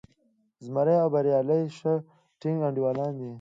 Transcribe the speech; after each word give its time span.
زمری 0.65 0.95
او 1.03 1.09
بریالی 1.15 1.61
ښه 1.77 1.93
ټینګ 2.39 2.57
انډیوالان 2.67 3.11
دي. 3.19 3.29